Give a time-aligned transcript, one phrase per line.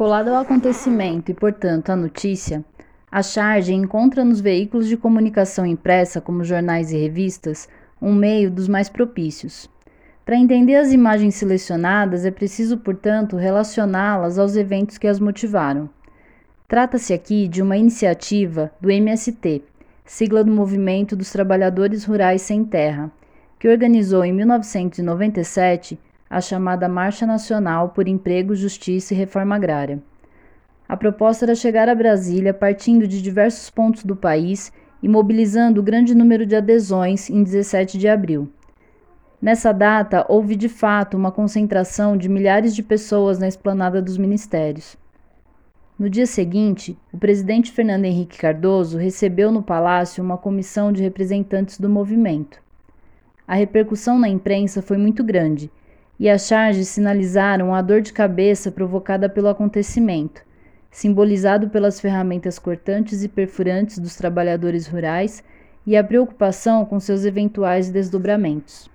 [0.00, 2.64] Colada ao acontecimento e, portanto, à notícia,
[3.12, 7.68] a charge encontra nos veículos de comunicação impressa, como jornais e revistas,
[8.00, 9.68] um meio dos mais propícios.
[10.24, 15.90] Para entender as imagens selecionadas, é preciso, portanto, relacioná-las aos eventos que as motivaram.
[16.66, 19.62] Trata-se aqui de uma iniciativa do MST,
[20.06, 23.12] sigla do Movimento dos Trabalhadores Rurais Sem Terra,
[23.58, 26.00] que organizou em 1997
[26.30, 30.00] a chamada Marcha Nacional por Emprego, Justiça e Reforma Agrária.
[30.88, 36.14] A proposta era chegar a Brasília partindo de diversos pontos do país e mobilizando grande
[36.14, 38.48] número de adesões em 17 de abril.
[39.42, 44.96] Nessa data, houve de fato uma concentração de milhares de pessoas na esplanada dos ministérios.
[45.98, 51.80] No dia seguinte, o presidente Fernando Henrique Cardoso recebeu no palácio uma comissão de representantes
[51.80, 52.62] do movimento.
[53.48, 55.70] A repercussão na imprensa foi muito grande
[56.20, 60.42] e as charges sinalizaram a dor de cabeça provocada pelo acontecimento,
[60.90, 65.42] simbolizado pelas ferramentas cortantes e perfurantes dos trabalhadores rurais
[65.86, 68.90] e a preocupação com seus eventuais desdobramentos.